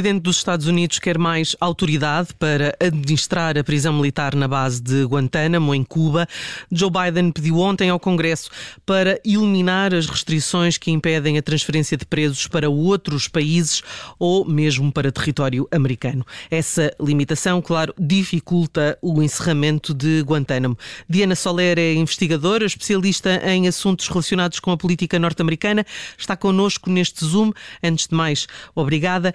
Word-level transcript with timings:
presidente 0.00 0.22
dos 0.22 0.38
Estados 0.38 0.66
Unidos 0.66 0.98
quer 0.98 1.18
mais 1.18 1.54
autoridade 1.60 2.30
para 2.38 2.74
administrar 2.80 3.58
a 3.58 3.62
prisão 3.62 3.92
militar 3.92 4.34
na 4.34 4.48
base 4.48 4.80
de 4.80 5.04
Guantánamo, 5.04 5.74
em 5.74 5.84
Cuba. 5.84 6.26
Joe 6.72 6.90
Biden 6.90 7.30
pediu 7.30 7.58
ontem 7.58 7.90
ao 7.90 8.00
Congresso 8.00 8.48
para 8.86 9.20
eliminar 9.22 9.92
as 9.92 10.06
restrições 10.06 10.78
que 10.78 10.90
impedem 10.90 11.36
a 11.36 11.42
transferência 11.42 11.98
de 11.98 12.06
presos 12.06 12.46
para 12.46 12.70
outros 12.70 13.28
países 13.28 13.82
ou 14.18 14.42
mesmo 14.42 14.90
para 14.90 15.12
território 15.12 15.68
americano. 15.70 16.24
Essa 16.50 16.90
limitação, 16.98 17.60
claro, 17.60 17.94
dificulta 17.98 18.96
o 19.02 19.22
encerramento 19.22 19.92
de 19.92 20.22
Guantánamo. 20.22 20.78
Diana 21.06 21.34
Soler 21.34 21.78
é 21.78 21.92
investigadora, 21.92 22.64
especialista 22.64 23.42
em 23.52 23.68
assuntos 23.68 24.08
relacionados 24.08 24.60
com 24.60 24.70
a 24.70 24.78
política 24.78 25.18
norte-americana. 25.18 25.84
Está 26.16 26.38
connosco 26.38 26.88
neste 26.88 27.22
Zoom. 27.22 27.52
Antes 27.82 28.06
de 28.06 28.14
mais, 28.14 28.46
obrigada. 28.74 29.34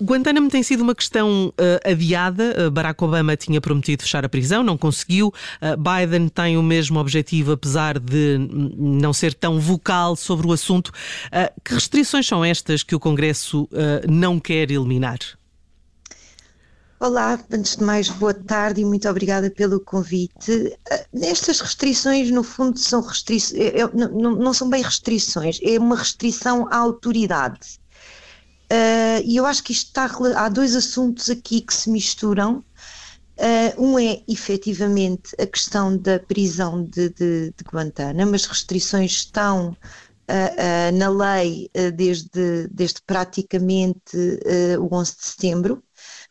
Uh, 0.00 0.04
Guantánamo 0.04 0.48
tem 0.48 0.62
sido 0.62 0.82
uma 0.82 0.94
questão 0.94 1.48
uh, 1.48 1.90
adiada. 1.90 2.66
Uh, 2.66 2.70
Barack 2.70 3.02
Obama 3.02 3.36
tinha 3.36 3.60
prometido 3.60 4.02
fechar 4.02 4.24
a 4.24 4.28
prisão, 4.28 4.62
não 4.62 4.76
conseguiu. 4.76 5.32
Biden 5.78 6.28
tem 6.28 6.56
o 6.56 6.62
mesmo 6.62 6.98
objetivo, 6.98 7.52
apesar 7.52 7.98
de 7.98 8.38
não 8.76 9.12
ser 9.12 9.34
tão 9.34 9.60
vocal 9.60 10.16
sobre 10.16 10.46
o 10.46 10.52
assunto. 10.52 10.92
que 11.64 11.74
restrições 11.74 12.26
são 12.26 12.44
estas 12.44 12.82
que 12.82 12.94
o 12.94 13.00
Congresso 13.00 13.68
não 14.08 14.38
quer 14.38 14.70
eliminar? 14.70 15.18
Olá, 17.00 17.38
antes 17.52 17.76
de 17.76 17.84
mais, 17.84 18.08
boa 18.08 18.34
tarde 18.34 18.80
e 18.80 18.84
muito 18.84 19.08
obrigada 19.08 19.50
pelo 19.50 19.80
convite. 19.80 20.76
Estas 21.14 21.60
restrições, 21.60 22.30
no 22.30 22.42
fundo, 22.42 22.78
são 22.78 23.00
restrições, 23.00 23.60
não, 23.94 24.52
são 24.52 24.68
bem 24.68 24.82
restrições, 24.82 25.60
é 25.62 25.78
uma 25.78 25.96
restrição 25.96 26.66
à 26.70 26.76
autoridade. 26.76 27.78
Uh, 28.70 29.22
e 29.24 29.36
eu 29.36 29.46
acho 29.46 29.64
que 29.64 29.72
isto 29.72 29.86
está. 29.86 30.10
Há 30.36 30.48
dois 30.48 30.76
assuntos 30.76 31.30
aqui 31.30 31.60
que 31.62 31.74
se 31.74 31.90
misturam. 31.90 32.64
Uh, 33.38 33.82
um 33.82 33.98
é 33.98 34.22
efetivamente 34.28 35.34
a 35.40 35.46
questão 35.46 35.96
da 35.96 36.18
prisão 36.18 36.84
de, 36.84 37.08
de, 37.10 37.50
de 37.50 37.64
Guantánamo, 37.72 38.34
as 38.34 38.44
restrições 38.44 39.12
estão 39.12 39.70
uh, 39.70 40.96
na 40.96 41.08
lei 41.08 41.70
desde, 41.94 42.66
desde 42.68 43.00
praticamente 43.06 44.16
o 44.80 44.94
11 44.94 45.16
de 45.16 45.24
setembro. 45.24 45.82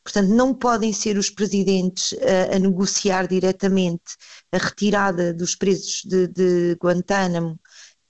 Portanto, 0.04 0.30
não 0.30 0.54
podem 0.54 0.94
ser 0.94 1.18
os 1.18 1.30
presidentes 1.30 2.14
a 2.54 2.58
negociar 2.60 3.28
diretamente 3.28 4.16
a 4.52 4.58
retirada 4.58 5.34
dos 5.34 5.54
presos 5.54 6.02
de, 6.06 6.28
de 6.28 6.78
Guantánamo 6.82 7.60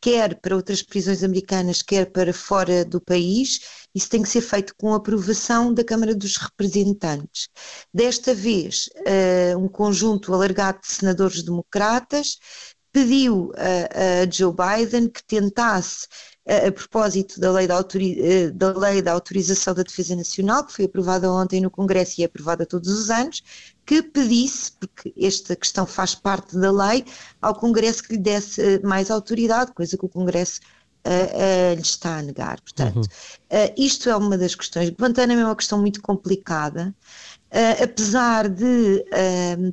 quer 0.02 0.40
para 0.40 0.56
outras 0.56 0.82
prisões 0.82 1.24
americanas, 1.24 1.82
quer 1.82 2.12
para 2.12 2.34
fora 2.34 2.86
do 2.86 3.02
país, 3.02 3.60
isso 3.94 4.10
tem 4.10 4.22
que 4.22 4.30
ser 4.30 4.42
feito 4.42 4.76
com 4.78 4.94
aprovação 4.94 5.74
da 5.74 5.84
Câmara 5.84 6.14
dos 6.14 6.38
Representantes. 6.38 7.50
Desta 7.94 8.34
vez, 8.34 8.90
uh, 8.98 9.58
um 9.58 9.68
conjunto 9.68 10.34
alargado 10.34 10.80
de 10.82 10.88
senadores 10.92 11.42
democratas 11.42 12.38
pediu 12.98 13.54
a, 13.56 14.24
a 14.24 14.32
Joe 14.32 14.52
Biden 14.52 15.08
que 15.08 15.24
tentasse 15.24 16.08
a, 16.48 16.68
a 16.68 16.72
propósito 16.72 17.40
da 17.40 17.52
lei 17.52 17.68
da, 17.68 17.80
eh, 17.80 18.50
da 18.50 18.76
lei 18.76 19.04
da 19.04 19.12
autorização 19.12 19.76
da 19.76 19.84
defesa 19.84 20.16
nacional, 20.16 20.66
que 20.66 20.74
foi 20.74 20.86
aprovada 20.86 21.32
ontem 21.32 21.62
no 21.62 21.70
Congresso 21.70 22.20
e 22.20 22.24
é 22.24 22.26
aprovada 22.26 22.66
todos 22.66 22.90
os 22.90 23.12
anos, 23.12 23.44
que 23.86 24.02
pedisse, 24.02 24.72
porque 24.80 25.14
esta 25.16 25.56
questão 25.56 25.86
faz 25.86 26.16
parte 26.16 26.58
da 26.58 26.72
lei, 26.72 27.06
ao 27.40 27.54
Congresso 27.54 28.02
que 28.02 28.14
lhe 28.14 28.20
desse 28.20 28.62
eh, 28.62 28.80
mais 28.80 29.12
autoridade, 29.12 29.74
coisa 29.74 29.96
que 29.96 30.06
o 30.06 30.10
Congresso 30.10 30.60
uh, 31.06 31.72
uh, 31.72 31.76
lhe 31.76 31.82
está 31.82 32.18
a 32.18 32.22
negar. 32.22 32.60
Portanto, 32.62 32.96
uhum. 32.96 33.04
uh, 33.04 33.74
isto 33.78 34.10
é 34.10 34.16
uma 34.16 34.38
das 34.38 34.56
questões. 34.56 34.90
Guantánamo 34.90 35.42
é 35.42 35.46
uma 35.46 35.56
questão 35.56 35.80
muito 35.80 36.02
complicada. 36.02 36.96
Apesar 37.82 38.50
de 38.50 39.04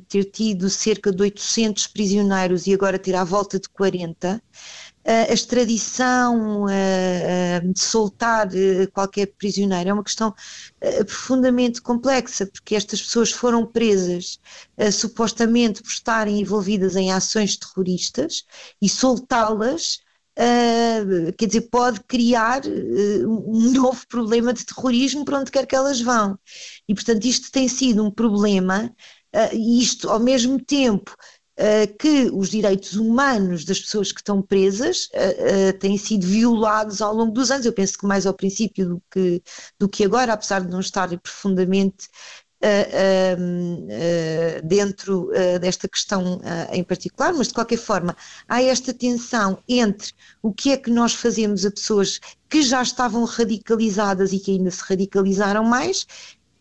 ter 0.07 0.25
tido 0.25 0.69
cerca 0.69 1.11
de 1.11 1.21
800 1.21 1.87
prisioneiros 1.87 2.67
e 2.67 2.73
agora 2.73 2.97
ter 2.97 3.15
à 3.15 3.23
volta 3.23 3.59
de 3.59 3.67
40, 3.69 4.41
a 5.07 5.31
extradição, 5.31 6.65
de 7.63 7.79
soltar 7.79 8.49
qualquer 8.91 9.27
prisioneiro 9.37 9.89
é 9.89 9.93
uma 9.93 10.03
questão 10.03 10.33
profundamente 11.05 11.81
complexa, 11.81 12.47
porque 12.47 12.75
estas 12.75 13.01
pessoas 13.01 13.31
foram 13.31 13.65
presas 13.65 14.39
supostamente 14.91 15.83
por 15.83 15.89
estarem 15.89 16.39
envolvidas 16.39 16.95
em 16.95 17.11
ações 17.11 17.55
terroristas 17.55 18.45
e 18.81 18.89
soltá-las 18.89 19.99
Uh, 20.37 21.31
quer 21.37 21.45
dizer, 21.45 21.61
pode 21.69 22.01
criar 22.01 22.61
uh, 22.65 23.49
um 23.49 23.71
novo 23.73 24.05
problema 24.07 24.53
de 24.53 24.65
terrorismo 24.65 25.23
para 25.23 25.39
onde 25.39 25.51
quer 25.51 25.65
que 25.65 25.75
elas 25.75 26.01
vão. 26.01 26.37
E, 26.87 26.93
portanto, 26.93 27.25
isto 27.25 27.49
tem 27.51 27.67
sido 27.67 28.03
um 28.03 28.11
problema, 28.11 28.93
uh, 29.33 29.55
isto, 29.55 30.09
ao 30.09 30.19
mesmo 30.19 30.61
tempo, 30.61 31.15
uh, 31.57 31.97
que 31.97 32.29
os 32.33 32.49
direitos 32.49 32.95
humanos 32.95 33.63
das 33.63 33.79
pessoas 33.79 34.11
que 34.11 34.19
estão 34.19 34.41
presas 34.41 35.07
têm 35.79 35.97
sido 35.97 36.27
violados 36.27 37.01
ao 37.01 37.15
longo 37.15 37.31
dos 37.31 37.49
anos. 37.49 37.65
Eu 37.65 37.73
penso 37.73 37.97
que 37.97 38.05
mais 38.05 38.25
ao 38.25 38.33
princípio 38.33 38.89
do 38.89 39.03
que, 39.09 39.41
do 39.79 39.87
que 39.87 40.03
agora, 40.03 40.33
apesar 40.33 40.61
de 40.61 40.69
não 40.69 40.81
estarem 40.81 41.17
profundamente 41.17 42.09
dentro 44.63 45.29
desta 45.61 45.87
questão 45.87 46.41
em 46.71 46.83
particular, 46.83 47.33
mas 47.33 47.47
de 47.47 47.53
qualquer 47.53 47.77
forma 47.77 48.15
há 48.47 48.61
esta 48.61 48.93
tensão 48.93 49.59
entre 49.67 50.11
o 50.41 50.53
que 50.53 50.71
é 50.71 50.77
que 50.77 50.89
nós 50.89 51.13
fazemos 51.13 51.65
a 51.65 51.71
pessoas 51.71 52.19
que 52.49 52.63
já 52.63 52.81
estavam 52.81 53.23
radicalizadas 53.25 54.31
e 54.33 54.39
que 54.39 54.51
ainda 54.51 54.71
se 54.71 54.81
radicalizaram 54.81 55.63
mais 55.63 56.07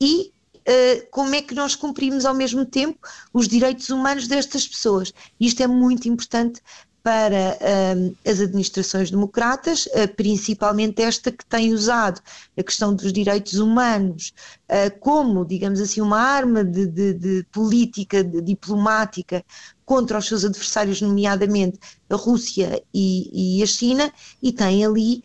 e 0.00 0.32
uh, 0.68 1.06
como 1.10 1.34
é 1.34 1.42
que 1.42 1.54
nós 1.54 1.74
cumprimos 1.74 2.24
ao 2.24 2.34
mesmo 2.34 2.64
tempo 2.64 2.98
os 3.32 3.46
direitos 3.46 3.90
humanos 3.90 4.26
destas 4.26 4.66
pessoas. 4.66 5.12
Isto 5.38 5.62
é 5.62 5.66
muito 5.66 6.08
importante 6.08 6.60
para 7.04 7.58
uh, 7.60 8.16
as 8.24 8.40
administrações 8.40 9.10
democratas, 9.10 9.84
uh, 9.88 10.08
principalmente 10.16 11.02
esta 11.02 11.30
que 11.30 11.44
tem 11.44 11.74
usado 11.74 12.18
a 12.56 12.62
questão 12.62 12.94
dos 12.94 13.12
direitos 13.12 13.58
humanos 13.58 14.32
uh, 14.70 14.98
como, 15.00 15.44
digamos 15.44 15.82
assim, 15.82 16.00
uma 16.00 16.18
arma 16.18 16.64
de, 16.64 16.86
de, 16.86 17.12
de 17.12 17.46
política 17.52 18.24
de, 18.24 18.40
diplomática 18.40 19.44
contra 19.84 20.16
os 20.16 20.26
seus 20.26 20.46
adversários, 20.46 21.02
nomeadamente 21.02 21.78
a 22.08 22.16
Rússia 22.16 22.82
e, 22.94 23.58
e 23.58 23.62
a 23.62 23.66
China, 23.66 24.10
e 24.42 24.50
tem 24.50 24.82
ali, 24.82 25.22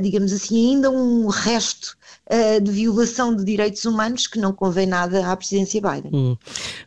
digamos 0.00 0.32
assim, 0.32 0.70
ainda 0.70 0.90
um 0.90 1.26
resto 1.26 1.98
uh, 2.30 2.60
de 2.60 2.70
violação 2.70 3.34
de 3.34 3.44
direitos 3.44 3.84
humanos 3.84 4.26
que 4.26 4.38
não 4.38 4.52
convém 4.52 4.86
nada 4.86 5.30
à 5.30 5.36
presidência 5.36 5.80
Biden. 5.80 6.10
Hum. 6.12 6.36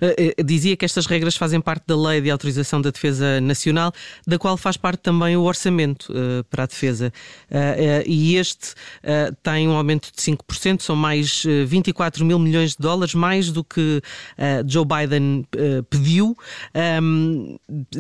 Uh, 0.01 0.43
dizia 0.43 0.75
que 0.75 0.85
estas 0.85 1.05
regras 1.05 1.35
fazem 1.35 1.61
parte 1.61 1.83
da 1.87 1.95
Lei 1.95 2.21
de 2.21 2.29
Autorização 2.29 2.81
da 2.81 2.89
Defesa 2.89 3.39
Nacional, 3.41 3.91
da 4.25 4.37
qual 4.37 4.57
faz 4.57 4.77
parte 4.77 5.01
também 5.01 5.35
o 5.35 5.43
orçamento 5.43 6.13
para 6.49 6.63
a 6.63 6.65
defesa. 6.65 7.11
e 8.05 8.35
este 8.35 8.73
tem 9.43 9.67
um 9.67 9.73
aumento 9.73 10.11
de 10.15 10.21
5%, 10.21 10.81
são 10.81 10.95
mais 10.95 11.43
24 11.65 12.25
mil 12.25 12.39
milhões 12.39 12.71
de 12.71 12.77
dólares, 12.79 13.13
mais 13.13 13.51
do 13.51 13.63
que 13.63 14.01
Joe 14.65 14.85
Biden 14.85 15.45
pediu. 15.89 16.37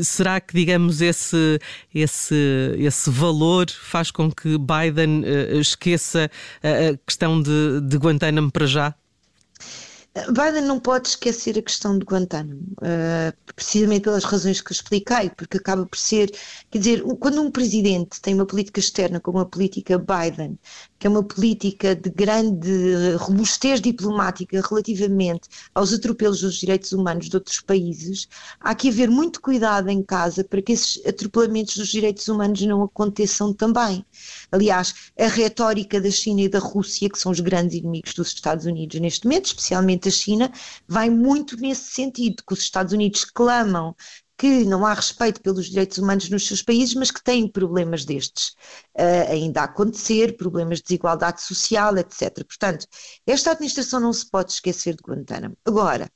Será 0.01 0.39
que, 0.39 0.53
digamos, 0.53 1.01
esse, 1.01 1.59
esse, 1.93 2.35
esse 2.77 3.09
valor 3.09 3.69
faz 3.69 4.11
com 4.11 4.31
que 4.31 4.57
Biden 4.57 5.23
esqueça 5.59 6.29
a 6.63 6.97
questão 7.05 7.26
questão 7.27 7.41
de, 7.41 7.81
de 7.81 7.97
Guantánamo 7.97 8.51
para 8.51 8.65
já? 8.65 8.95
Biden 10.27 10.63
não 10.63 10.79
pode 10.79 11.09
esquecer 11.09 11.57
a 11.57 11.61
questão 11.61 11.97
de 11.97 12.05
Guantánamo, 12.05 12.61
uh, 12.77 13.53
precisamente 13.55 14.03
pelas 14.03 14.23
razões 14.23 14.61
que 14.61 14.71
expliquei, 14.71 15.29
porque 15.29 15.57
acaba 15.57 15.85
por 15.85 15.97
ser, 15.97 16.31
quer 16.71 16.77
dizer, 16.79 17.03
quando 17.19 17.41
um 17.41 17.51
presidente 17.51 18.21
tem 18.21 18.33
uma 18.33 18.45
política 18.45 18.79
externa 18.79 19.19
como 19.19 19.39
a 19.39 19.45
política 19.45 19.97
Biden, 19.97 20.57
que 20.99 21.05
é 21.05 21.09
uma 21.09 21.23
política 21.23 21.95
de 21.95 22.09
grande 22.09 23.15
robustez 23.17 23.79
diplomática 23.81 24.61
relativamente 24.67 25.47
aos 25.75 25.93
atropelos 25.93 26.41
dos 26.41 26.55
direitos 26.55 26.91
humanos 26.91 27.29
de 27.29 27.35
outros 27.35 27.61
países, 27.61 28.27
há 28.59 28.73
que 28.73 28.89
haver 28.89 29.09
muito 29.09 29.41
cuidado 29.41 29.89
em 29.89 30.01
casa 30.01 30.43
para 30.43 30.61
que 30.61 30.71
esses 30.71 31.05
atropelamentos 31.05 31.77
dos 31.77 31.89
direitos 31.89 32.27
humanos 32.27 32.61
não 32.61 32.81
aconteçam 32.83 33.53
também. 33.53 34.05
Aliás, 34.51 35.11
a 35.19 35.27
retórica 35.27 36.01
da 36.01 36.09
China 36.09 36.41
e 36.41 36.49
da 36.49 36.59
Rússia, 36.59 37.09
que 37.09 37.19
são 37.19 37.31
os 37.31 37.39
grandes 37.39 37.77
inimigos 37.77 38.13
dos 38.13 38.29
Estados 38.29 38.65
Unidos 38.65 38.99
neste 38.99 39.25
momento, 39.25 39.47
especialmente 39.47 40.06
a 40.07 40.11
China, 40.11 40.51
vai 40.87 41.09
muito 41.09 41.57
nesse 41.57 41.91
sentido, 41.91 42.43
que 42.47 42.53
os 42.53 42.59
Estados 42.59 42.93
Unidos 42.93 43.25
clamam 43.25 43.95
que 44.37 44.63
não 44.65 44.85
há 44.85 44.93
respeito 44.93 45.41
pelos 45.41 45.65
direitos 45.65 45.97
humanos 45.97 46.29
nos 46.29 46.45
seus 46.45 46.61
países, 46.61 46.93
mas 46.93 47.09
que 47.09 47.23
têm 47.23 47.47
problemas 47.47 48.05
destes 48.05 48.49
uh, 48.95 49.31
ainda 49.31 49.61
a 49.61 49.63
acontecer, 49.63 50.37
problemas 50.37 50.77
de 50.77 50.83
desigualdade 50.83 51.41
social, 51.41 51.97
etc. 51.97 52.45
Portanto, 52.45 52.85
esta 53.25 53.51
administração 53.51 53.99
não 53.99 54.13
se 54.13 54.29
pode 54.29 54.51
esquecer 54.51 54.95
de 54.95 55.01
Guantánamo. 55.01 55.57
Agora, 55.65 56.11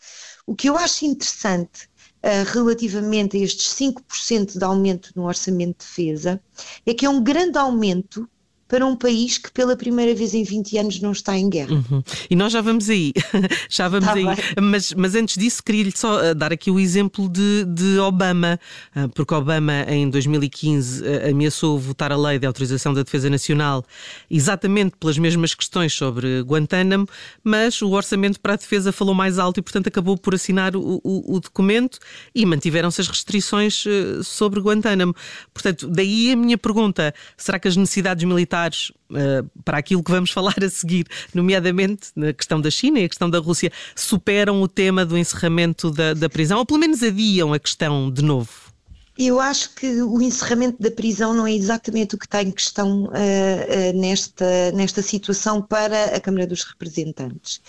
o 0.46 0.56
que 0.56 0.70
eu 0.70 0.78
acho 0.78 1.04
interessante 1.04 1.90
uh, 2.24 2.46
relativamente 2.54 3.38
a 3.38 3.40
estes 3.40 3.74
5% 3.74 4.58
de 4.58 4.64
aumento 4.64 5.12
no 5.16 5.26
orçamento 5.26 5.80
de 5.80 5.86
defesa 5.86 6.40
é 6.86 6.94
que 6.94 7.08
é 7.08 7.10
um 7.10 7.24
grande 7.24 7.58
aumento 7.58 8.30
para 8.72 8.86
um 8.86 8.96
país 8.96 9.38
que 9.38 9.52
pela 9.52 9.76
primeira 9.76 10.16
vez 10.16 10.34
em 10.34 10.46
20 10.46 10.78
anos 10.78 11.02
não 11.02 11.12
está 11.12 11.38
em 11.38 11.50
guerra. 11.50 11.74
Uhum. 11.74 12.02
E 12.30 12.38
nós 12.38 12.54
já 12.54 12.62
vamos 12.62 12.90
aí, 12.90 13.12
já 13.70 13.90
vamos 13.90 14.06
tá 14.06 14.14
aí. 14.14 14.24
Mas, 14.62 14.94
mas 14.94 15.14
antes 15.14 15.36
disso, 15.36 15.62
queria-lhe 15.62 15.92
só 15.94 16.24
eh, 16.24 16.34
dar 16.34 16.54
aqui 16.54 16.72
o 16.72 16.80
exemplo 16.80 17.28
de, 17.28 17.66
de 17.66 18.00
Obama, 18.00 18.58
eh, 18.96 19.10
porque 19.14 19.34
Obama 19.34 19.84
em 19.90 20.10
2015 20.10 21.06
eh, 21.06 21.32
ameaçou 21.32 21.78
votar 21.78 22.14
a 22.14 22.16
lei 22.16 22.40
de 22.40 22.48
autorização 22.48 22.94
da 22.94 23.04
defesa 23.04 23.30
nacional 23.30 23.84
exatamente 24.30 24.96
pelas 24.98 25.18
mesmas 25.18 25.54
questões 25.54 25.92
sobre 25.92 26.40
Guantánamo, 26.40 27.06
mas 27.44 27.82
o 27.82 27.90
orçamento 27.90 28.40
para 28.40 28.54
a 28.54 28.56
defesa 28.56 28.94
falou 28.94 29.14
mais 29.14 29.38
alto 29.38 29.60
e, 29.60 29.62
portanto, 29.62 29.88
acabou 29.88 30.18
por 30.18 30.34
assinar 30.34 30.78
o, 30.78 31.02
o, 31.04 31.36
o 31.36 31.40
documento 31.42 32.00
e 32.34 32.46
mantiveram-se 32.46 33.02
as 33.02 33.10
restrições 33.10 33.84
sobre 34.24 34.62
Guantánamo. 34.62 35.14
Portanto, 35.54 35.90
daí 35.90 36.32
a 36.32 36.38
minha 36.38 36.58
pergunta: 36.58 37.14
será 37.36 37.60
que 37.60 37.68
as 37.68 37.76
necessidades 37.76 38.24
militares 38.24 38.61
uh, 38.70 39.62
para 39.64 39.78
aquilo 39.78 40.04
que 40.04 40.12
vamos 40.12 40.30
falar 40.32 40.56
a 40.64 40.70
seguir, 40.70 41.08
nomeadamente 41.34 42.10
na 42.16 42.34
questão 42.34 42.60
da 42.60 42.70
China 42.70 43.00
e 43.00 43.06
a 43.06 43.10
questão 43.10 43.30
da 43.30 43.40
Rússia, 43.40 43.72
superam 43.96 44.62
o 44.62 44.68
tema 44.68 45.06
do 45.06 45.18
encerramento 45.18 45.92
da, 45.92 46.14
da 46.14 46.30
prisão, 46.30 46.60
ou 46.60 46.66
pelo 46.66 46.80
menos 46.80 47.02
adiam 47.02 47.54
a 47.54 47.60
questão 47.60 48.12
de 48.12 48.22
novo? 48.22 48.72
Eu 49.18 49.40
acho 49.40 49.76
que 49.76 50.02
o 50.02 50.22
encerramento 50.22 50.82
da 50.82 50.90
prisão 50.90 51.34
não 51.34 51.46
é 51.46 51.54
exatamente 51.54 52.16
o 52.16 52.18
que 52.18 52.26
está 52.26 52.42
em 52.42 52.50
questão 52.50 53.04
uh, 53.04 53.08
uh, 53.10 54.00
nesta, 54.00 54.72
nesta 54.72 55.02
situação 55.02 55.62
para 55.62 56.16
a 56.16 56.20
Câmara 56.20 56.48
dos 56.48 56.64
Representantes. 56.64 57.62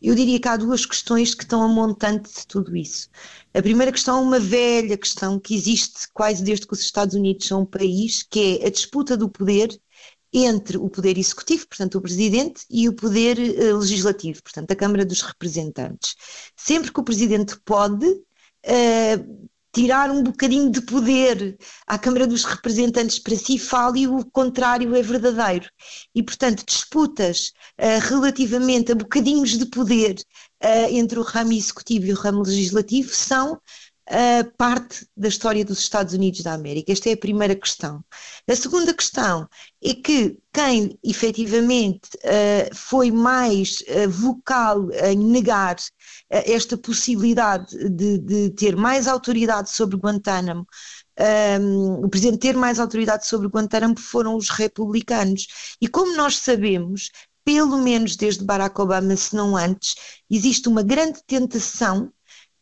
Eu 0.00 0.14
diria 0.14 0.40
que 0.40 0.48
há 0.48 0.56
duas 0.56 0.86
questões 0.86 1.34
que 1.34 1.42
estão 1.42 1.62
a 1.62 1.68
montante 1.68 2.32
de 2.32 2.46
tudo 2.46 2.76
isso. 2.76 3.10
A 3.52 3.60
primeira 3.60 3.92
questão 3.92 4.18
é 4.18 4.22
uma 4.22 4.40
velha 4.40 4.96
questão 4.96 5.38
que 5.38 5.54
existe 5.54 6.08
quase 6.12 6.42
desde 6.42 6.66
que 6.66 6.72
os 6.72 6.80
Estados 6.80 7.14
Unidos 7.14 7.46
são 7.46 7.62
um 7.62 7.66
país, 7.66 8.22
que 8.22 8.58
é 8.62 8.66
a 8.66 8.70
disputa 8.70 9.16
do 9.16 9.28
poder 9.28 9.78
entre 10.34 10.76
o 10.76 10.90
poder 10.90 11.16
executivo, 11.16 11.68
portanto 11.68 11.94
o 11.94 12.00
presidente, 12.00 12.64
e 12.68 12.88
o 12.88 12.92
poder 12.92 13.38
uh, 13.38 13.78
legislativo, 13.78 14.42
portanto 14.42 14.72
a 14.72 14.76
Câmara 14.76 15.04
dos 15.04 15.20
Representantes. 15.20 16.16
Sempre 16.56 16.92
que 16.92 17.00
o 17.00 17.04
presidente 17.04 17.56
pode 17.64 18.04
uh, 18.04 19.48
tirar 19.72 20.10
um 20.10 20.24
bocadinho 20.24 20.70
de 20.70 20.80
poder 20.80 21.56
à 21.86 21.96
Câmara 21.98 22.26
dos 22.26 22.44
Representantes 22.44 23.20
para 23.20 23.36
si, 23.36 23.58
fala 23.58 23.96
e 23.96 24.08
o 24.08 24.24
contrário 24.26 24.94
é 24.94 25.02
verdadeiro. 25.02 25.68
E, 26.12 26.22
portanto, 26.22 26.64
disputas 26.66 27.52
uh, 27.78 28.00
relativamente 28.08 28.90
a 28.90 28.96
bocadinhos 28.96 29.56
de 29.56 29.66
poder 29.66 30.16
entre 30.88 31.18
o 31.18 31.22
ramo 31.22 31.52
executivo 31.52 32.06
e 32.06 32.12
o 32.12 32.16
ramo 32.16 32.42
legislativo 32.42 33.14
são 33.14 33.60
uh, 34.10 34.50
parte 34.56 35.06
da 35.16 35.28
história 35.28 35.64
dos 35.64 35.78
Estados 35.78 36.14
Unidos 36.14 36.42
da 36.42 36.52
América. 36.52 36.92
Esta 36.92 37.10
é 37.10 37.12
a 37.12 37.16
primeira 37.16 37.54
questão. 37.54 38.04
A 38.48 38.56
segunda 38.56 38.92
questão 38.92 39.48
é 39.82 39.94
que 39.94 40.38
quem 40.52 40.98
efetivamente 41.02 42.08
uh, 42.16 42.74
foi 42.74 43.10
mais 43.10 43.82
uh, 43.82 44.08
vocal 44.08 44.90
em 44.92 45.16
negar 45.16 45.76
esta 46.30 46.76
possibilidade 46.76 47.76
de, 47.90 48.18
de, 48.18 48.50
ter 48.50 48.76
mais 48.76 49.06
autoridade 49.06 49.70
sobre 49.70 49.96
Guantánamo 49.96 50.66
um, 51.60 52.04
o 52.04 52.08
presidente 52.08 52.40
ter 52.40 52.56
mais 52.56 52.80
autoridade 52.80 53.26
sobre 53.26 53.48
Guantánamo 53.48 53.98
foram 53.98 54.36
os 54.36 54.50
republicanos. 54.50 55.46
E 55.80 55.86
como 55.88 56.16
nós 56.16 56.38
sabemos, 56.38 57.10
pelo 57.44 57.78
menos 57.78 58.16
desde 58.16 58.44
Barack 58.44 58.80
Obama, 58.80 59.14
se 59.16 59.36
não 59.36 59.56
antes, 59.56 59.94
existe 60.30 60.68
uma 60.68 60.82
grande 60.82 61.20
tentação 61.26 62.12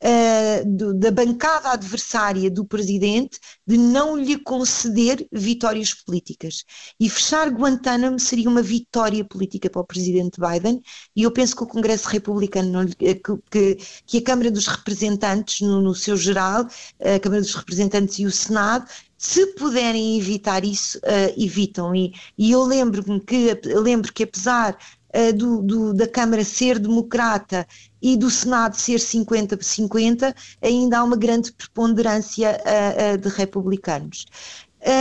uh, 0.02 0.68
do, 0.68 0.94
da 0.94 1.10
bancada 1.10 1.70
adversária 1.70 2.50
do 2.50 2.64
presidente 2.64 3.38
de 3.66 3.78
não 3.78 4.16
lhe 4.16 4.36
conceder 4.38 5.26
vitórias 5.32 5.94
políticas. 5.94 6.64
E 6.98 7.08
fechar 7.08 7.48
Guantánamo 7.48 8.18
seria 8.18 8.48
uma 8.48 8.62
vitória 8.62 9.24
política 9.24 9.70
para 9.70 9.80
o 9.80 9.86
presidente 9.86 10.40
Biden, 10.40 10.82
e 11.14 11.22
eu 11.22 11.30
penso 11.30 11.56
que 11.56 11.62
o 11.62 11.66
Congresso 11.66 12.08
Republicano, 12.08 12.88
que, 12.88 13.14
que, 13.50 13.78
que 14.06 14.18
a 14.18 14.22
Câmara 14.22 14.50
dos 14.50 14.66
Representantes, 14.66 15.60
no, 15.60 15.80
no 15.80 15.94
seu 15.94 16.16
geral, 16.16 16.66
a 17.00 17.18
Câmara 17.20 17.40
dos 17.40 17.54
Representantes 17.54 18.18
e 18.18 18.26
o 18.26 18.30
Senado, 18.30 18.86
se 19.22 19.46
puderem 19.54 20.18
evitar 20.18 20.64
isso, 20.64 20.98
uh, 20.98 21.40
evitam. 21.40 21.94
E, 21.94 22.12
e 22.36 22.50
eu 22.50 22.64
lembro-me 22.64 23.20
que, 23.20 23.56
lembro 23.64 24.12
que 24.12 24.24
apesar 24.24 24.76
uh, 25.14 25.32
do, 25.32 25.62
do, 25.62 25.94
da 25.94 26.06
Câmara 26.06 26.44
ser 26.44 26.78
democrata 26.78 27.66
e 28.00 28.16
do 28.16 28.30
Senado 28.30 28.76
ser 28.76 28.98
50-50, 28.98 30.34
ainda 30.60 30.98
há 30.98 31.04
uma 31.04 31.16
grande 31.16 31.52
preponderância 31.52 32.60
uh, 32.60 33.14
uh, 33.14 33.18
de 33.18 33.28
republicanos. 33.28 34.26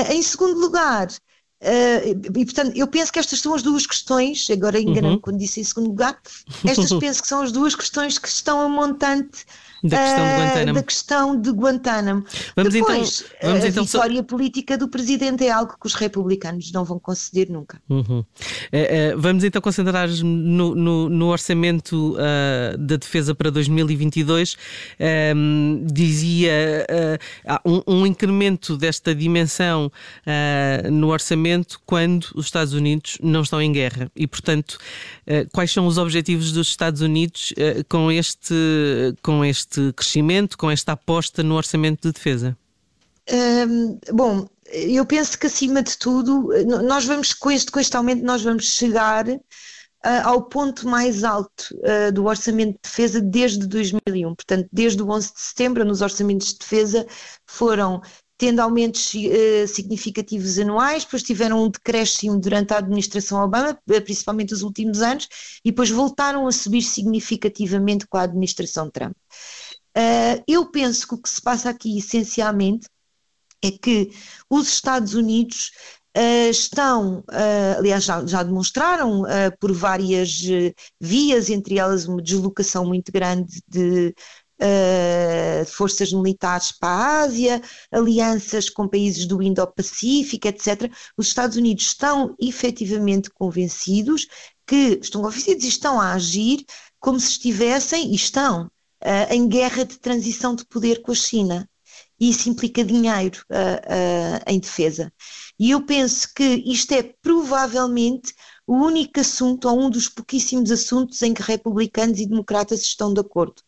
em 0.09 0.21
segundo 0.21 0.59
lugar, 0.59 1.07
e 2.35 2.45
portanto, 2.45 2.75
eu 2.75 2.87
penso 2.87 3.11
que 3.11 3.19
estas 3.19 3.39
são 3.39 3.53
as 3.53 3.61
duas 3.61 3.85
questões, 3.85 4.47
agora 4.49 4.79
enganando 4.79 5.15
uhum. 5.15 5.21
quando 5.21 5.37
disse 5.37 5.61
em 5.61 5.63
segundo 5.63 5.87
lugar, 5.87 6.19
estas 6.65 6.91
penso 6.99 7.21
que 7.21 7.27
são 7.27 7.41
as 7.41 7.51
duas 7.51 7.75
questões 7.75 8.17
que 8.17 8.27
estão 8.27 8.61
a 8.61 8.69
montante 8.69 9.45
da 9.83 9.97
questão 9.97 10.25
de 10.25 10.35
Guantánamo. 10.35 10.73
Da 10.73 10.83
questão 10.83 11.41
de 11.41 11.49
Guantánamo. 11.51 12.25
Vamos 12.55 12.75
então- 12.75 12.91
Depois, 12.91 13.25
então, 13.37 13.49
vamos 13.49 13.63
a 13.63 13.67
então 13.67 13.83
vitória 13.83 14.17
so... 14.17 14.23
política 14.23 14.77
do 14.77 14.87
presidente 14.87 15.45
é 15.45 15.51
algo 15.51 15.75
que 15.79 15.87
os 15.87 15.93
republicanos 15.95 16.71
não 16.71 16.85
vão 16.85 16.99
conceder 16.99 17.49
nunca. 17.49 17.81
Uhum. 17.89 18.23
É, 18.71 18.97
é, 18.97 19.15
vamos 19.15 19.43
então 19.43 19.61
concentrar-nos 19.61 20.21
no, 20.21 20.75
no, 20.75 21.09
no, 21.09 21.27
orçamento 21.27 22.15
uh, 22.15 22.77
da 22.77 22.95
defesa 22.95 23.33
para 23.33 23.49
2022. 23.49 24.57
Um, 25.35 25.85
dizia 25.91 26.85
uh, 27.65 27.69
um, 27.87 28.01
um, 28.01 28.05
incremento 28.05 28.77
desta 28.77 29.15
dimensão 29.15 29.91
no 30.91 31.09
orçamento 31.09 31.79
quando 31.85 32.27
os 32.35 32.45
Estados 32.45 32.73
Unidos 32.73 33.17
não 33.21 33.41
estão 33.41 33.61
em 33.61 33.71
guerra. 33.71 34.11
E, 34.15 34.27
portanto, 34.27 34.77
quais 35.51 35.71
são 35.71 35.87
os 35.87 35.97
objetivos 35.97 36.51
dos 36.51 36.67
Estados 36.67 37.01
Unidos 37.01 37.53
com 37.87 38.11
este. 38.11 38.53
Com 39.21 39.43
este 39.43 39.70
este 39.71 39.93
crescimento, 39.93 40.57
com 40.57 40.69
esta 40.69 40.91
aposta 40.91 41.41
no 41.41 41.55
orçamento 41.55 42.07
de 42.07 42.13
defesa? 42.13 42.57
Um, 43.31 43.97
bom, 44.11 44.47
eu 44.65 45.05
penso 45.05 45.37
que 45.39 45.47
acima 45.47 45.81
de 45.81 45.97
tudo, 45.97 46.49
nós 46.83 47.05
vamos 47.05 47.33
com 47.33 47.49
este, 47.49 47.71
com 47.71 47.79
este 47.79 47.95
aumento, 47.95 48.23
nós 48.23 48.43
vamos 48.43 48.65
chegar 48.65 49.27
uh, 49.29 49.39
ao 50.23 50.43
ponto 50.43 50.87
mais 50.87 51.23
alto 51.23 51.73
uh, 51.75 52.11
do 52.11 52.25
orçamento 52.25 52.73
de 52.73 52.79
defesa 52.83 53.21
desde 53.21 53.65
2001. 53.65 54.35
Portanto, 54.35 54.67
desde 54.71 55.01
o 55.01 55.09
11 55.09 55.33
de 55.33 55.39
setembro, 55.39 55.85
nos 55.85 56.01
orçamentos 56.01 56.47
de 56.47 56.59
defesa 56.59 57.07
foram 57.45 58.01
tendo 58.37 58.59
aumentos 58.59 59.13
uh, 59.13 59.67
significativos 59.67 60.57
anuais, 60.57 61.05
depois 61.05 61.21
tiveram 61.21 61.63
um 61.63 61.69
decréscimo 61.69 62.39
durante 62.39 62.73
a 62.73 62.79
administração 62.79 63.41
Obama, 63.41 63.79
principalmente 64.03 64.51
os 64.51 64.63
últimos 64.63 65.01
anos, 65.01 65.27
e 65.63 65.69
depois 65.69 65.91
voltaram 65.91 66.47
a 66.47 66.51
subir 66.51 66.81
significativamente 66.81 68.07
com 68.07 68.17
a 68.17 68.23
administração 68.23 68.89
Trump. 68.89 69.15
Uh, 69.97 70.43
eu 70.47 70.65
penso 70.71 71.07
que 71.07 71.15
o 71.15 71.17
que 71.17 71.29
se 71.29 71.41
passa 71.41 71.69
aqui 71.69 71.97
essencialmente 71.97 72.87
é 73.63 73.71
que 73.71 74.11
os 74.49 74.67
Estados 74.69 75.13
Unidos 75.13 75.71
uh, 76.17 76.49
estão, 76.49 77.19
uh, 77.19 77.77
aliás, 77.77 78.03
já, 78.05 78.25
já 78.25 78.41
demonstraram 78.41 79.23
por 79.59 79.71
várias 79.73 80.41
vias, 80.99 81.49
entre 81.49 81.77
elas 81.77 82.05
uma 82.05 82.21
deslocação 82.21 82.85
muito 82.85 83.11
grande 83.11 83.61
de 83.67 84.13
forças 85.65 86.13
militares 86.13 86.71
para 86.71 86.89
a 86.89 87.21
Ásia, 87.21 87.61
alianças 87.91 88.69
com 88.69 88.87
países 88.87 89.25
do 89.25 89.41
Indo-Pacífico, 89.41 90.47
etc. 90.47 90.91
Os 91.17 91.27
Estados 91.27 91.57
Unidos 91.57 91.85
estão 91.85 92.35
efetivamente 92.39 93.31
convencidos 93.31 94.27
que 94.67 94.99
estão 95.01 95.21
convencidos 95.23 95.65
e 95.65 95.67
estão 95.67 95.99
a 95.99 96.13
agir 96.13 96.63
como 96.99 97.19
se 97.19 97.31
estivessem, 97.31 98.11
e 98.11 98.15
estão, 98.15 98.69
uh, 99.01 99.33
em 99.33 99.47
guerra 99.47 99.83
de 99.83 99.99
transição 99.99 100.55
de 100.55 100.65
poder 100.65 101.01
com 101.01 101.11
a 101.11 101.15
China. 101.15 101.69
E 102.19 102.29
isso 102.29 102.49
implica 102.49 102.83
dinheiro 102.83 103.43
uh, 103.49 104.43
em 104.47 104.59
defesa. 104.59 105.11
E 105.59 105.71
eu 105.71 105.85
penso 105.85 106.31
que 106.33 106.43
isto 106.43 106.91
é 106.93 107.03
provavelmente 107.21 108.33
o 108.65 108.75
único 108.75 109.19
assunto, 109.19 109.67
ou 109.67 109.79
um 109.79 109.89
dos 109.89 110.07
pouquíssimos 110.07 110.71
assuntos 110.71 111.21
em 111.21 111.33
que 111.33 111.41
republicanos 111.41 112.19
e 112.19 112.25
democratas 112.25 112.81
estão 112.81 113.13
de 113.13 113.19
acordo. 113.19 113.61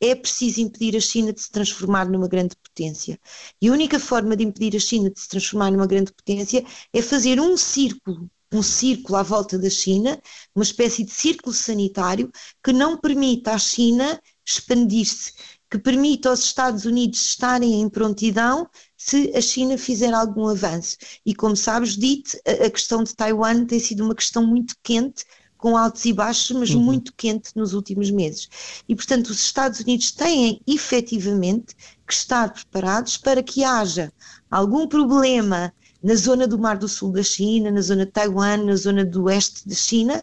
É 0.00 0.14
preciso 0.14 0.60
impedir 0.60 0.96
a 0.96 1.00
China 1.00 1.32
de 1.32 1.40
se 1.42 1.50
transformar 1.50 2.08
numa 2.08 2.28
grande 2.28 2.56
potência. 2.56 3.18
E 3.60 3.68
a 3.68 3.72
única 3.72 3.98
forma 3.98 4.36
de 4.36 4.44
impedir 4.44 4.76
a 4.76 4.80
China 4.80 5.10
de 5.10 5.20
se 5.20 5.28
transformar 5.28 5.70
numa 5.70 5.86
grande 5.86 6.12
potência 6.12 6.64
é 6.92 7.02
fazer 7.02 7.40
um 7.40 7.56
círculo 7.56 8.30
um 8.52 8.62
círculo 8.62 9.18
à 9.18 9.22
volta 9.22 9.58
da 9.58 9.68
China, 9.68 10.20
uma 10.54 10.62
espécie 10.62 11.04
de 11.04 11.10
círculo 11.10 11.52
sanitário 11.54 12.30
que 12.62 12.72
não 12.72 12.96
permita 12.96 13.52
à 13.52 13.58
China 13.58 14.20
expandir-se, 14.46 15.32
que 15.68 15.78
permita 15.78 16.30
aos 16.30 16.44
Estados 16.44 16.84
Unidos 16.84 17.20
estarem 17.20 17.80
em 17.80 17.88
prontidão 17.88 18.68
se 18.96 19.32
a 19.34 19.40
China 19.40 19.76
fizer 19.76 20.14
algum 20.14 20.46
avanço. 20.46 20.96
E 21.24 21.34
como 21.34 21.56
sabes, 21.56 21.96
dito, 21.96 22.38
a 22.46 22.70
questão 22.70 23.02
de 23.02 23.14
Taiwan 23.14 23.64
tem 23.64 23.80
sido 23.80 24.04
uma 24.04 24.14
questão 24.14 24.46
muito 24.46 24.76
quente, 24.82 25.24
com 25.56 25.76
altos 25.76 26.04
e 26.04 26.12
baixos, 26.12 26.56
mas 26.56 26.70
uhum. 26.70 26.82
muito 26.82 27.12
quente 27.16 27.50
nos 27.56 27.72
últimos 27.72 28.10
meses. 28.10 28.48
E, 28.88 28.94
portanto, 28.94 29.28
os 29.28 29.40
Estados 29.40 29.80
Unidos 29.80 30.12
têm 30.12 30.60
efetivamente 30.66 31.74
que 32.06 32.12
estar 32.12 32.52
preparados 32.52 33.16
para 33.16 33.42
que 33.42 33.64
haja 33.64 34.12
algum 34.50 34.86
problema 34.86 35.72
na 36.02 36.14
zona 36.14 36.46
do 36.46 36.58
Mar 36.58 36.78
do 36.78 36.86
Sul 36.86 37.10
da 37.10 37.22
China, 37.22 37.70
na 37.70 37.80
zona 37.80 38.06
de 38.06 38.12
Taiwan, 38.12 38.58
na 38.58 38.76
zona 38.76 39.04
do 39.04 39.24
oeste 39.24 39.66
da 39.66 39.74
China, 39.74 40.22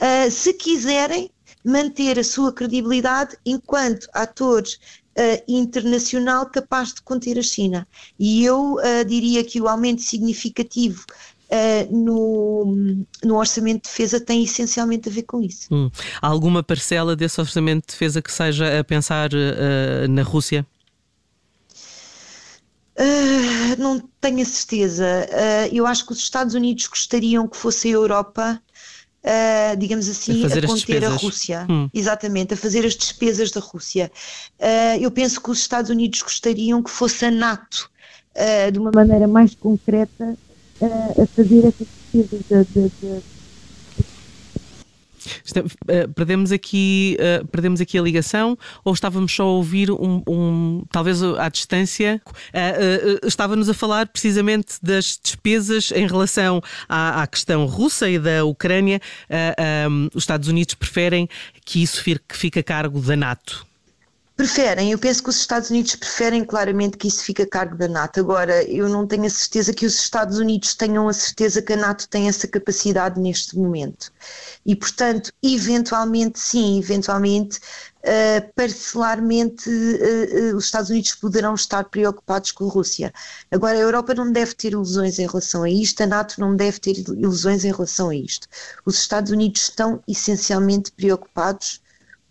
uh, 0.00 0.30
se 0.30 0.54
quiserem 0.54 1.30
manter 1.64 2.18
a 2.18 2.24
sua 2.24 2.52
credibilidade 2.52 3.36
enquanto 3.44 4.08
ator 4.12 4.62
uh, 4.62 5.42
internacional 5.48 6.46
capaz 6.46 6.94
de 6.94 7.02
conter 7.02 7.38
a 7.38 7.42
China. 7.42 7.86
E 8.18 8.44
eu 8.44 8.74
uh, 8.74 9.04
diria 9.06 9.44
que 9.44 9.60
o 9.60 9.68
aumento 9.68 10.02
significativo 10.02 11.04
Uh, 11.50 11.96
no, 11.96 13.06
no, 13.24 13.36
orçamento 13.36 13.84
de 13.84 13.88
defesa 13.88 14.20
tem 14.20 14.44
essencialmente 14.44 15.08
a 15.08 15.12
ver 15.12 15.22
com 15.22 15.40
isso. 15.40 15.66
Hum. 15.70 15.90
Há 16.20 16.28
alguma 16.28 16.62
parcela 16.62 17.16
desse 17.16 17.40
orçamento 17.40 17.86
de 17.86 17.92
defesa 17.94 18.20
que 18.20 18.30
seja 18.30 18.78
a 18.78 18.84
pensar 18.84 19.30
uh, 19.32 20.06
na 20.10 20.22
Rússia? 20.22 20.66
Uh, 23.00 23.80
não 23.80 23.98
tenho 24.20 24.42
a 24.42 24.44
certeza. 24.44 25.26
eu 25.72 25.86
acho 25.86 26.04
que 26.04 26.12
os 26.12 26.18
Estados 26.18 26.52
Unidos 26.52 26.86
gostariam 26.86 27.48
que 27.48 27.56
fosse 27.56 27.88
a 27.88 27.92
Europa 27.92 28.62
Uh, 29.24 29.76
digamos 29.76 30.08
assim, 30.08 30.44
a, 30.44 30.46
a 30.46 30.66
conter 30.66 31.04
a 31.04 31.10
Rússia. 31.10 31.66
Hum. 31.68 31.90
Exatamente, 31.92 32.54
a 32.54 32.56
fazer 32.56 32.86
as 32.86 32.94
despesas 32.94 33.50
da 33.50 33.60
Rússia. 33.60 34.10
Uh, 34.58 35.00
eu 35.00 35.10
penso 35.10 35.40
que 35.40 35.50
os 35.50 35.58
Estados 35.58 35.90
Unidos 35.90 36.22
gostariam 36.22 36.82
que 36.82 36.90
fosse 36.90 37.24
a 37.24 37.30
NATO, 37.30 37.90
uh, 38.36 38.72
de 38.72 38.78
uma 38.78 38.92
maneira 38.94 39.26
mais 39.26 39.54
concreta, 39.54 40.36
a 40.80 41.26
fazer 41.34 41.66
essas 41.66 41.88
despesas 42.12 42.40
de, 42.48 42.64
de, 42.64 42.88
de 43.18 43.37
perdemos, 46.14 46.52
aqui, 46.52 47.16
uh, 47.20 47.46
perdemos 47.48 47.80
aqui 47.80 47.98
a 47.98 48.02
ligação 48.02 48.56
ou 48.84 48.92
estávamos 48.92 49.32
só 49.32 49.44
a 49.44 49.46
ouvir 49.46 49.90
um, 49.90 50.22
um 50.28 50.84
talvez 50.90 51.22
à 51.22 51.48
distância, 51.48 52.20
uh, 52.26 53.26
estava-nos 53.26 53.68
a 53.68 53.74
falar 53.74 54.08
precisamente 54.08 54.74
das 54.82 55.18
despesas 55.22 55.90
em 55.92 56.06
relação 56.06 56.62
à, 56.88 57.22
à 57.22 57.26
questão 57.26 57.66
russa 57.66 58.08
e 58.08 58.18
da 58.18 58.44
Ucrânia. 58.44 59.00
Os 60.14 60.22
Estados 60.22 60.48
Unidos 60.48 60.74
preferem 60.74 61.28
que 61.64 61.82
isso 61.82 62.02
fique, 62.02 62.24
que 62.28 62.36
fique 62.36 62.58
a 62.58 62.62
cargo 62.62 63.00
da 63.00 63.16
NATO. 63.16 63.67
Preferem, 64.38 64.92
eu 64.92 64.98
penso 65.00 65.20
que 65.20 65.30
os 65.30 65.36
Estados 65.36 65.68
Unidos 65.68 65.96
preferem 65.96 66.44
claramente 66.44 66.96
que 66.96 67.08
isso 67.08 67.24
fique 67.24 67.42
a 67.42 67.46
cargo 67.46 67.74
da 67.76 67.88
NATO. 67.88 68.20
Agora, 68.20 68.62
eu 68.70 68.88
não 68.88 69.04
tenho 69.04 69.24
a 69.24 69.30
certeza 69.30 69.74
que 69.74 69.84
os 69.84 69.94
Estados 69.94 70.38
Unidos 70.38 70.76
tenham 70.76 71.08
a 71.08 71.12
certeza 71.12 71.60
que 71.60 71.72
a 71.72 71.76
NATO 71.76 72.08
tem 72.08 72.28
essa 72.28 72.46
capacidade 72.46 73.18
neste 73.18 73.58
momento. 73.58 74.12
E, 74.64 74.76
portanto, 74.76 75.32
eventualmente, 75.42 76.38
sim, 76.38 76.78
eventualmente, 76.78 77.58
uh, 77.58 78.52
parcelarmente, 78.54 79.68
uh, 79.68 80.52
uh, 80.52 80.56
os 80.56 80.66
Estados 80.66 80.90
Unidos 80.90 81.16
poderão 81.16 81.56
estar 81.56 81.82
preocupados 81.86 82.52
com 82.52 82.68
a 82.68 82.70
Rússia. 82.70 83.12
Agora, 83.50 83.76
a 83.76 83.80
Europa 83.80 84.14
não 84.14 84.30
deve 84.30 84.54
ter 84.54 84.70
ilusões 84.70 85.18
em 85.18 85.26
relação 85.26 85.64
a 85.64 85.68
isto, 85.68 86.00
a 86.00 86.06
NATO 86.06 86.40
não 86.40 86.54
deve 86.54 86.78
ter 86.78 86.96
ilusões 86.96 87.64
em 87.64 87.72
relação 87.72 88.10
a 88.10 88.14
isto. 88.14 88.46
Os 88.86 89.00
Estados 89.00 89.32
Unidos 89.32 89.62
estão 89.62 90.00
essencialmente 90.06 90.92
preocupados 90.92 91.82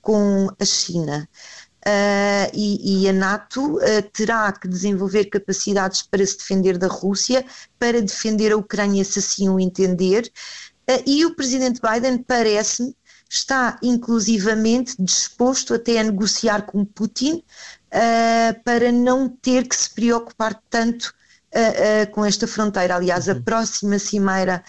com 0.01 0.49
a 0.57 0.63
China. 0.63 1.27
Uh, 1.87 2.51
e, 2.53 3.03
e, 3.03 3.09
a 3.09 3.13
NATO 3.13 3.77
uh, 3.77 4.01
terá 4.11 4.51
que 4.51 4.67
desenvolver 4.67 5.23
capacidades 5.25 6.01
para 6.01 6.25
se 6.25 6.37
defender 6.37 6.77
da 6.77 6.87
Rússia, 6.87 7.45
para 7.79 8.01
defender 8.01 8.51
a 8.51 8.57
Ucrânia, 8.57 9.05
se 9.05 9.19
assim 9.19 9.47
o 9.47 9.57
entender. 9.57 10.29
Uh, 10.89 11.01
e 11.05 11.25
o 11.25 11.33
presidente 11.33 11.79
Biden, 11.79 12.17
parece-me, 12.17 12.93
está 13.29 13.79
inclusivamente 13.81 14.95
disposto 14.99 15.75
até 15.75 15.99
a 15.99 16.03
negociar 16.03 16.63
com 16.63 16.83
Putin 16.83 17.43
para 18.63 18.89
não 18.91 19.27
ter 19.27 19.67
que 19.67 19.75
se 19.75 19.89
preocupar 19.89 20.61
tanto 20.69 21.13
com 22.13 22.23
esta 22.23 22.47
fronteira. 22.47 22.95
Aliás, 22.95 23.27
a 23.27 23.33
uhum. 23.33 23.41
próxima 23.41 23.99
cimeira 23.99 24.63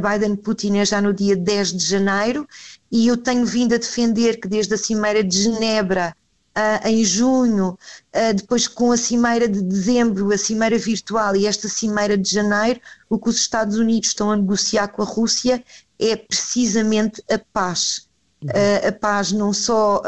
Biden-Putin 0.00 0.78
é 0.78 0.84
já 0.84 1.00
no 1.00 1.14
dia 1.14 1.36
10 1.36 1.74
de 1.74 1.86
janeiro. 1.86 2.48
E 2.90 3.06
eu 3.06 3.16
tenho 3.16 3.46
vindo 3.46 3.72
a 3.76 3.78
defender 3.78 4.40
que 4.40 4.48
desde 4.48 4.74
a 4.74 4.78
Cimeira 4.78 5.22
de 5.22 5.44
Genebra 5.44 6.12
uh, 6.56 6.88
em 6.88 7.04
junho, 7.04 7.78
uh, 8.14 8.34
depois 8.34 8.66
com 8.66 8.90
a 8.90 8.96
cimeira 8.96 9.46
de 9.46 9.60
dezembro, 9.60 10.32
a 10.32 10.38
cimeira 10.38 10.78
virtual 10.78 11.36
e 11.36 11.46
esta 11.46 11.68
cimeira 11.68 12.16
de 12.16 12.30
janeiro, 12.30 12.80
o 13.10 13.18
que 13.18 13.28
os 13.28 13.36
Estados 13.36 13.76
Unidos 13.76 14.08
estão 14.08 14.30
a 14.30 14.36
negociar 14.36 14.88
com 14.88 15.02
a 15.02 15.04
Rússia 15.04 15.62
é 15.98 16.16
precisamente 16.16 17.22
a 17.30 17.38
paz. 17.38 18.08
Uh, 18.42 18.88
a 18.88 18.92
paz 18.92 19.32
não 19.32 19.52
só 19.52 20.02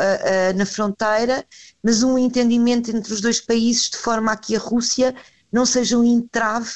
na 0.54 0.66
fronteira, 0.66 1.44
mas 1.82 2.02
um 2.02 2.18
entendimento 2.18 2.90
entre 2.90 3.12
os 3.12 3.20
dois 3.20 3.40
países 3.40 3.90
de 3.90 3.96
forma 3.96 4.32
a 4.32 4.36
que 4.36 4.54
a 4.54 4.58
Rússia 4.58 5.14
não 5.50 5.64
seja 5.64 5.98
um 5.98 6.04
entrave 6.04 6.70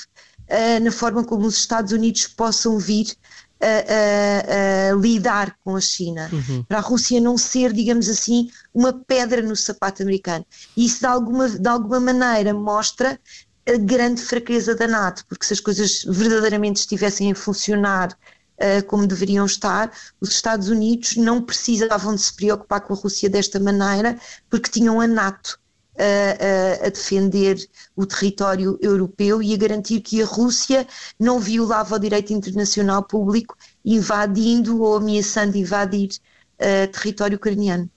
na 0.83 0.91
forma 0.91 1.25
como 1.25 1.47
os 1.47 1.57
Estados 1.57 1.93
Unidos 1.93 2.26
possam 2.26 2.79
vir 2.79 3.14
a, 3.62 4.90
a, 4.90 4.92
a 4.92 4.95
lidar 4.97 5.57
com 5.64 5.76
a 5.76 5.81
China, 5.81 6.28
uhum. 6.33 6.64
para 6.64 6.78
a 6.78 6.81
Rússia 6.81 7.21
não 7.21 7.38
ser, 7.38 7.73
digamos 7.73 8.09
assim, 8.09 8.50
uma 8.75 8.92
pedra 8.92 9.40
no 9.40 9.54
sapato 9.54 10.02
americano. 10.02 10.45
E 10.76 10.87
isso 10.87 11.00
de 11.00 11.07
alguma, 11.07 11.49
de 11.49 11.69
alguma 11.69 12.00
maneira 12.00 12.52
mostra 12.52 13.19
a 13.66 13.76
grande 13.78 14.21
fraqueza 14.21 14.75
da 14.75 14.88
NATO, 14.88 15.25
porque 15.28 15.47
se 15.47 15.52
as 15.52 15.61
coisas 15.61 16.04
verdadeiramente 16.09 16.81
estivessem 16.81 17.31
a 17.31 17.35
funcionar 17.35 18.12
uh, 18.12 18.85
como 18.87 19.07
deveriam 19.07 19.47
estar, 19.47 19.92
os 20.21 20.31
Estados 20.31 20.69
Unidos 20.69 21.16
não 21.16 21.40
precisavam 21.40 22.14
de 22.14 22.23
se 22.23 22.35
preocupar 22.35 22.81
com 22.81 22.92
a 22.92 22.97
Rússia 22.97 23.31
desta 23.31 23.61
maneira, 23.61 24.19
porque 24.50 24.71
tinham 24.71 25.00
a 25.00 25.07
NATO 25.07 25.61
a, 25.99 26.87
a, 26.87 26.91
defender 26.91 27.57
o 27.95 28.07
território 28.07 28.79
europeu 28.81 29.43
e 29.43 29.55
a 29.55 29.57
garantir 29.57 30.01
que 30.01 30.23
a 30.23 30.27
Rússia 30.27 30.87
não 31.19 31.39
violava 31.39 31.97
o 31.97 31.99
direito 31.99 32.33
internacional 32.33 33.03
público 33.03 33.57
invadindo 33.85 34.83
ou 34.83 34.97
ameaçando 34.97 35.57
invadir 35.57 36.11
uh, 36.59 36.91
território 36.93 37.37
ucraniano. 37.37 37.91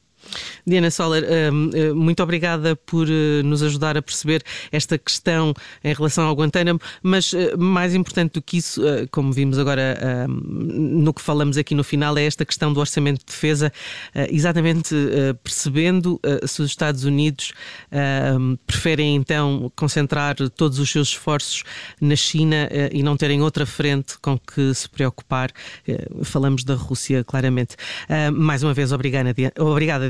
Diana 0.65 0.89
Soller, 0.89 1.23
hum, 1.23 1.69
hum, 1.73 1.95
muito 1.95 2.21
obrigada 2.23 2.75
por 2.75 3.07
eh, 3.09 3.43
nos 3.43 3.61
ajudar 3.61 3.97
a 3.97 4.01
perceber 4.01 4.43
esta 4.71 4.97
questão 4.97 5.53
em 5.83 5.93
relação 5.93 6.25
ao 6.25 6.35
Guantánamo, 6.35 6.79
mas 7.03 7.33
eh, 7.33 7.55
mais 7.55 7.93
importante 7.93 8.33
do 8.33 8.41
que 8.41 8.57
isso, 8.57 8.85
eh, 8.85 9.07
como 9.11 9.31
vimos 9.31 9.59
agora 9.59 10.27
hum, 10.27 11.03
no 11.03 11.13
que 11.13 11.21
falamos 11.21 11.57
aqui 11.57 11.75
no 11.75 11.83
final, 11.83 12.17
é 12.17 12.25
esta 12.25 12.45
questão 12.45 12.73
do 12.73 12.79
orçamento 12.79 13.19
de 13.19 13.25
defesa, 13.25 13.71
exatamente 14.29 14.95
percebendo 15.43 16.19
se 16.45 16.61
os 16.61 16.69
Estados 16.69 17.03
Unidos 17.03 17.53
preferem 18.65 19.15
então 19.15 19.71
concentrar 19.75 20.35
todos 20.51 20.79
os 20.79 20.89
seus 20.89 21.09
esforços 21.09 21.63
na 22.01 22.15
China 22.15 22.69
e 22.91 23.03
não 23.03 23.15
terem 23.15 23.41
outra 23.41 23.65
frente 23.65 24.17
com 24.19 24.37
que 24.37 24.73
se 24.73 24.89
preocupar. 24.89 25.51
Falamos 26.23 26.63
da 26.63 26.75
Rússia, 26.75 27.23
claramente. 27.23 27.75
Mais 28.33 28.63
uma 28.63 28.73
vez, 28.73 28.91
obrigada, 28.91 29.33
obrigada 29.59 30.09